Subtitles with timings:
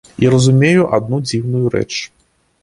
[0.23, 1.87] І разумею адну дзіўную рэч.